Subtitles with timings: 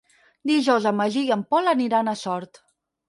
[0.51, 2.65] Dijous en Magí i en Pol aniran a Sort.